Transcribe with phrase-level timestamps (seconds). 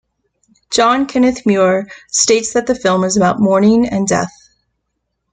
[0.71, 4.33] John Kenneth Muir states that the film is about mourning and death.